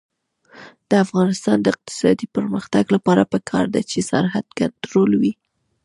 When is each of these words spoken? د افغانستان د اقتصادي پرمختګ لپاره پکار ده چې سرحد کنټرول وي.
د 0.89 0.91
افغانستان 1.05 1.57
د 1.61 1.65
اقتصادي 1.73 2.27
پرمختګ 2.35 2.85
لپاره 2.95 3.29
پکار 3.33 3.65
ده 3.73 3.81
چې 3.89 3.99
سرحد 4.09 4.45
کنټرول 4.59 5.11
وي. 5.21 5.33